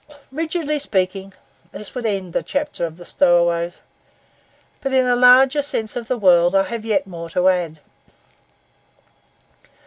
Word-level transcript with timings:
Rigidly 0.31 0.79
speaking, 0.79 1.31
this 1.71 1.93
would 1.93 2.07
end 2.07 2.33
the 2.33 2.41
chapter 2.41 2.87
of 2.87 2.97
the 2.97 3.05
stowaways; 3.05 3.81
but 4.81 4.93
in 4.93 5.05
a 5.05 5.15
larger 5.15 5.61
sense 5.61 5.95
of 5.95 6.07
the 6.07 6.17
word 6.17 6.55
I 6.55 6.63
have 6.63 6.83
yet 6.83 7.05
more 7.05 7.29
to 7.29 7.47
add. 7.49 7.77